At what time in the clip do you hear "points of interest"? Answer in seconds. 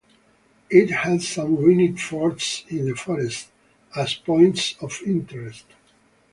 4.15-5.65